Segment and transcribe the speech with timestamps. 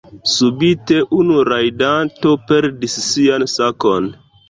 [0.37, 4.15] Subite unu rajdanto perdis sian sakon.